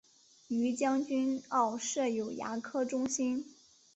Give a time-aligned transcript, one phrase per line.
[0.47, 3.45] 于将军澳设有牙科中心。